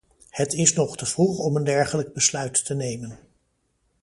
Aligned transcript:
Het 0.29 0.53
is 0.53 0.73
nog 0.73 0.97
te 0.97 1.05
vroeg 1.05 1.37
om 1.37 1.55
een 1.55 1.63
dergelijk 1.63 2.13
besluit 2.13 2.65
te 2.65 2.73
nemen. 2.73 3.19